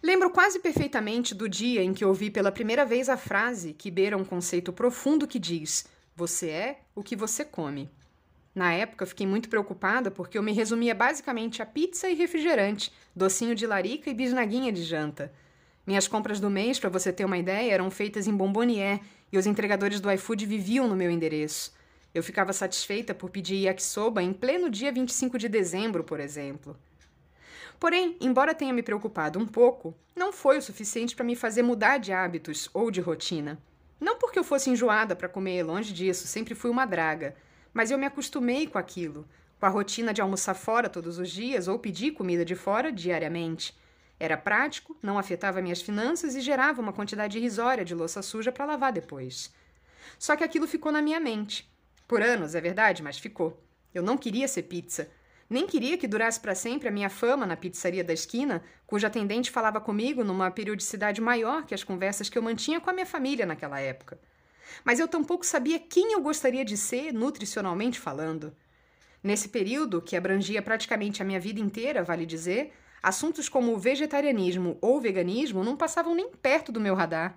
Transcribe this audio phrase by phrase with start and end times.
[0.00, 4.16] Lembro quase perfeitamente do dia em que ouvi pela primeira vez a frase que beira
[4.16, 7.90] um conceito profundo que diz: Você é o que você come.
[8.54, 13.54] Na época, fiquei muito preocupada porque eu me resumia basicamente a pizza e refrigerante, docinho
[13.54, 15.32] de larica e bisnaguinha de janta.
[15.84, 19.00] Minhas compras do mês, para você ter uma ideia, eram feitas em Bombonier
[19.32, 21.72] e os entregadores do iFood viviam no meu endereço.
[22.14, 26.76] Eu ficava satisfeita por pedir yakisoba em pleno dia 25 de dezembro, por exemplo.
[27.78, 31.98] Porém, embora tenha me preocupado um pouco, não foi o suficiente para me fazer mudar
[31.98, 33.58] de hábitos ou de rotina.
[34.00, 37.36] Não porque eu fosse enjoada para comer, longe disso, sempre fui uma draga,
[37.72, 41.68] mas eu me acostumei com aquilo, com a rotina de almoçar fora todos os dias
[41.68, 43.76] ou pedir comida de fora diariamente.
[44.18, 48.64] Era prático, não afetava minhas finanças e gerava uma quantidade irrisória de louça suja para
[48.64, 49.54] lavar depois.
[50.18, 51.72] Só que aquilo ficou na minha mente.
[52.08, 53.62] Por anos, é verdade, mas ficou.
[53.94, 55.08] Eu não queria ser pizza.
[55.50, 59.50] Nem queria que durasse para sempre a minha fama na pizzaria da esquina, cuja atendente
[59.50, 63.46] falava comigo numa periodicidade maior que as conversas que eu mantinha com a minha família
[63.46, 64.18] naquela época.
[64.84, 68.54] Mas eu tampouco sabia quem eu gostaria de ser, nutricionalmente falando.
[69.22, 75.00] Nesse período, que abrangia praticamente a minha vida inteira, vale dizer, assuntos como vegetarianismo ou
[75.00, 77.36] veganismo não passavam nem perto do meu radar.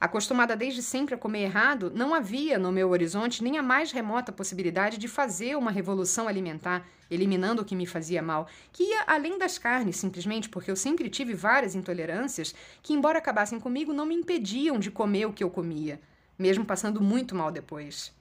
[0.00, 4.30] Acostumada desde sempre a comer errado, não havia no meu horizonte nem a mais remota
[4.30, 9.38] possibilidade de fazer uma revolução alimentar, eliminando o que me fazia mal, que ia além
[9.38, 14.14] das carnes, simplesmente porque eu sempre tive várias intolerâncias que, embora acabassem comigo, não me
[14.14, 16.00] impediam de comer o que eu comia,
[16.38, 18.12] mesmo passando muito mal depois.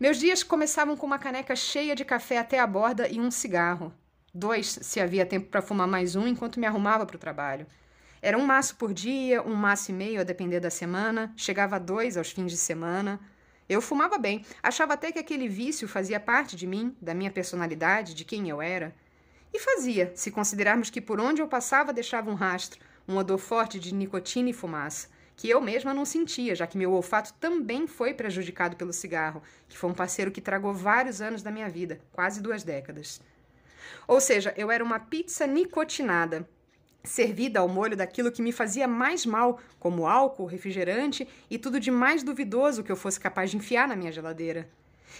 [0.00, 3.94] Meus dias começavam com uma caneca cheia de café até a borda e um cigarro.
[4.34, 7.66] Dois, se havia tempo para fumar mais um enquanto me arrumava para o trabalho.
[8.22, 11.78] Era um maço por dia, um maço e meio a depender da semana, chegava a
[11.78, 13.20] dois aos fins de semana.
[13.68, 18.14] Eu fumava bem, achava até que aquele vício fazia parte de mim, da minha personalidade,
[18.14, 18.94] de quem eu era.
[19.52, 23.78] E fazia, se considerarmos que por onde eu passava deixava um rastro, um odor forte
[23.78, 28.14] de nicotina e fumaça, que eu mesma não sentia, já que meu olfato também foi
[28.14, 32.40] prejudicado pelo cigarro, que foi um parceiro que tragou vários anos da minha vida, quase
[32.40, 33.20] duas décadas.
[34.08, 36.48] Ou seja, eu era uma pizza nicotinada,
[37.04, 41.90] servida ao molho daquilo que me fazia mais mal, como álcool, refrigerante e tudo de
[41.90, 44.68] mais duvidoso que eu fosse capaz de enfiar na minha geladeira.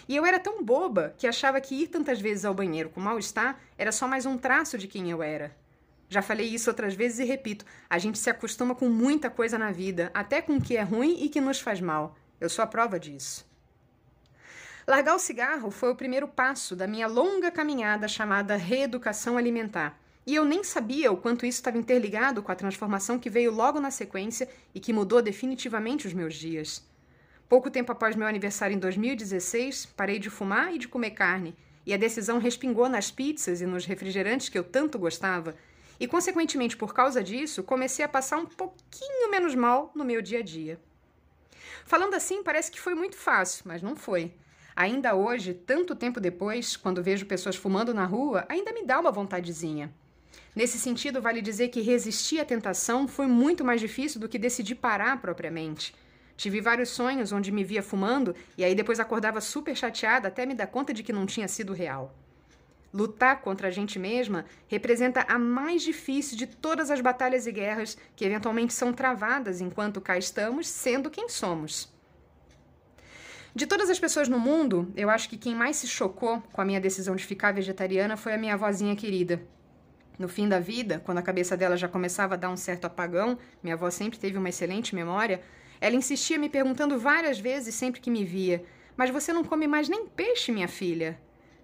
[0.08, 3.58] E eu era tão boba que achava que ir tantas vezes ao banheiro com mal-estar
[3.78, 5.56] era só mais um traço de quem eu era.
[6.08, 9.72] Já falei isso outras vezes e repito: a gente se acostuma com muita coisa na
[9.72, 12.16] vida, até com o que é ruim e que nos faz mal.
[12.40, 13.46] Eu sou a prova disso.
[14.86, 20.34] Largar o cigarro foi o primeiro passo da minha longa caminhada chamada reeducação alimentar e
[20.34, 23.92] eu nem sabia o quanto isso estava interligado com a transformação que veio logo na
[23.92, 26.84] sequência e que mudou definitivamente os meus dias.
[27.48, 31.54] Pouco tempo após meu aniversário em 2016, parei de fumar e de comer carne,
[31.86, 35.54] e a decisão respingou nas pizzas e nos refrigerantes que eu tanto gostava,
[36.00, 40.40] e consequentemente por causa disso, comecei a passar um pouquinho menos mal no meu dia
[40.40, 40.80] a dia.
[41.84, 44.34] Falando assim, parece que foi muito fácil, mas não foi.
[44.74, 49.12] Ainda hoje, tanto tempo depois, quando vejo pessoas fumando na rua, ainda me dá uma
[49.12, 49.94] vontadezinha.
[50.54, 54.76] Nesse sentido, vale dizer que resistir à tentação foi muito mais difícil do que decidir
[54.76, 55.94] parar propriamente.
[56.36, 60.54] Tive vários sonhos onde me via fumando e aí depois acordava super chateada até me
[60.54, 62.14] dar conta de que não tinha sido real.
[62.92, 67.96] Lutar contra a gente mesma representa a mais difícil de todas as batalhas e guerras
[68.14, 71.94] que eventualmente são travadas enquanto cá estamos, sendo quem somos.
[73.54, 76.64] De todas as pessoas no mundo, eu acho que quem mais se chocou com a
[76.64, 79.42] minha decisão de ficar vegetariana foi a minha vozinha querida,
[80.18, 83.38] no fim da vida, quando a cabeça dela já começava a dar um certo apagão,
[83.62, 85.40] minha avó sempre teve uma excelente memória,
[85.80, 88.64] ela insistia me perguntando várias vezes sempre que me via:
[88.96, 91.20] Mas você não come mais nem peixe, minha filha?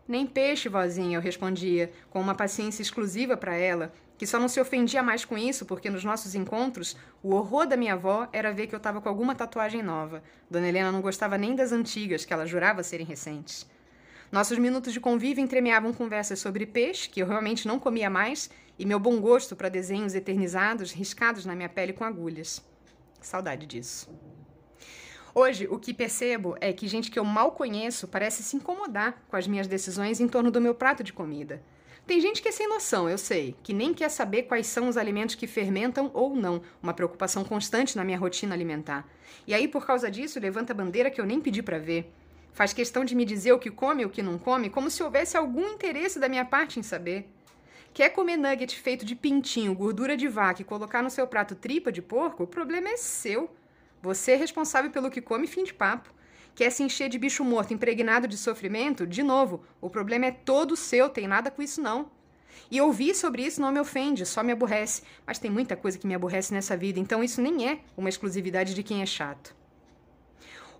[0.06, 4.60] Nem peixe, vozinha, eu respondia, com uma paciência exclusiva para ela, que só não se
[4.60, 8.66] ofendia mais com isso porque nos nossos encontros o horror da minha avó era ver
[8.66, 10.22] que eu estava com alguma tatuagem nova.
[10.50, 13.66] Dona Helena não gostava nem das antigas, que ela jurava serem recentes.
[14.32, 18.48] Nossos minutos de convívio entremeavam conversas sobre peixe, que eu realmente não comia mais,
[18.78, 22.64] e meu bom gosto para desenhos eternizados riscados na minha pele com agulhas.
[23.20, 24.08] Saudade disso.
[25.34, 29.36] Hoje, o que percebo é que gente que eu mal conheço parece se incomodar com
[29.36, 31.62] as minhas decisões em torno do meu prato de comida.
[32.06, 34.96] Tem gente que é sem noção, eu sei, que nem quer saber quais são os
[34.96, 39.06] alimentos que fermentam ou não, uma preocupação constante na minha rotina alimentar.
[39.46, 42.10] E aí, por causa disso, levanta a bandeira que eu nem pedi para ver.
[42.52, 45.02] Faz questão de me dizer o que come e o que não come, como se
[45.02, 47.26] houvesse algum interesse da minha parte em saber.
[47.94, 51.90] Quer comer nugget feito de pintinho, gordura de vaca e colocar no seu prato tripa
[51.90, 52.42] de porco?
[52.42, 53.50] O problema é seu.
[54.02, 56.12] Você é responsável pelo que come, fim de papo.
[56.54, 59.06] Quer se encher de bicho morto impregnado de sofrimento?
[59.06, 62.10] De novo, o problema é todo seu, tem nada com isso não.
[62.70, 65.02] E ouvir sobre isso não me ofende, só me aborrece.
[65.26, 68.74] Mas tem muita coisa que me aborrece nessa vida, então isso nem é uma exclusividade
[68.74, 69.61] de quem é chato.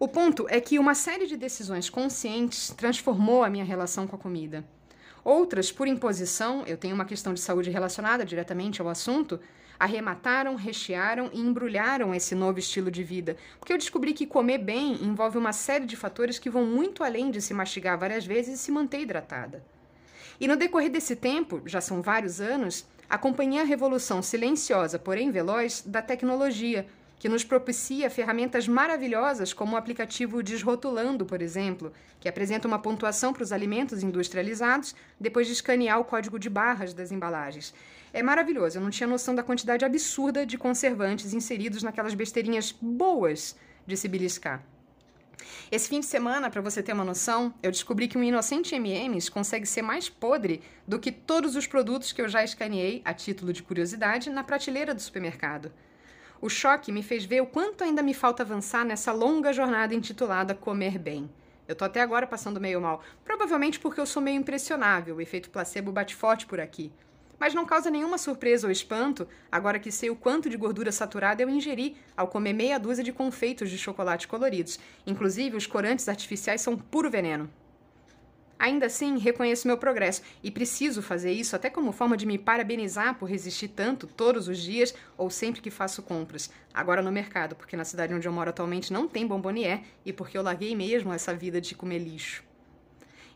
[0.03, 4.19] O ponto é que uma série de decisões conscientes transformou a minha relação com a
[4.19, 4.65] comida.
[5.23, 9.39] Outras, por imposição, eu tenho uma questão de saúde relacionada diretamente ao assunto,
[9.79, 14.95] arremataram, rechearam e embrulharam esse novo estilo de vida, porque eu descobri que comer bem
[15.05, 18.59] envolve uma série de fatores que vão muito além de se mastigar várias vezes e
[18.61, 19.65] se manter hidratada.
[20.41, 25.81] E no decorrer desse tempo, já são vários anos, acompanhei a revolução silenciosa, porém veloz,
[25.87, 26.89] da tecnologia,
[27.23, 33.33] que nos propicia ferramentas maravilhosas como o aplicativo Desrotulando, por exemplo, que apresenta uma pontuação
[33.33, 37.73] para os alimentos industrializados depois de escanear o código de barras das embalagens.
[38.13, 43.55] É maravilhoso, eu não tinha noção da quantidade absurda de conservantes inseridos naquelas besteirinhas boas
[43.87, 44.61] de se beliscar.
[45.71, 49.29] Esse fim de semana, para você ter uma noção, eu descobri que um inocente M&M's
[49.29, 53.53] consegue ser mais podre do que todos os produtos que eu já escaneei, a título
[53.53, 55.71] de curiosidade, na prateleira do supermercado.
[56.43, 60.57] O choque me fez ver o quanto ainda me falta avançar nessa longa jornada intitulada
[60.57, 61.31] Comer Bem.
[61.69, 65.51] Eu tô até agora passando meio mal, provavelmente porque eu sou meio impressionável, o efeito
[65.51, 66.93] placebo bate forte por aqui
[67.43, 71.43] mas não causa nenhuma surpresa ou espanto agora que sei o quanto de gordura saturada
[71.43, 74.79] eu ingeri ao comer meia dúzia de confeitos de chocolate coloridos.
[75.05, 77.51] Inclusive, os corantes artificiais são puro veneno.
[78.63, 83.19] Ainda assim, reconheço meu progresso e preciso fazer isso até como forma de me parabenizar
[83.19, 86.49] por resistir tanto todos os dias ou sempre que faço compras.
[86.73, 90.39] Agora no mercado, porque na cidade onde eu moro atualmente não tem bombonier e porque
[90.39, 92.45] eu larguei mesmo essa vida de comer lixo.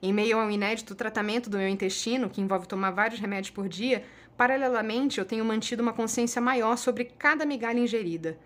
[0.01, 4.05] Em meio ao inédito tratamento do meu intestino, que envolve tomar vários remédios por dia,
[4.37, 8.39] paralelamente eu tenho mantido uma consciência maior sobre cada migalha ingerida.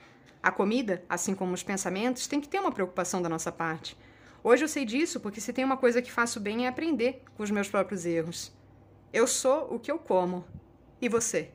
[0.42, 3.94] A comida, assim como os pensamentos, tem que ter uma preocupação da nossa parte.
[4.42, 7.42] Hoje eu sei disso porque se tem uma coisa que faço bem é aprender com
[7.42, 8.52] os meus próprios erros.
[9.12, 10.44] Eu sou o que eu como.
[11.00, 11.50] E você?